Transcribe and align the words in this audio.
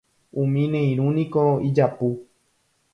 Umi 0.41 0.63
ne 0.71 0.81
irũniko 0.91 1.43
ijapu. 1.67 2.07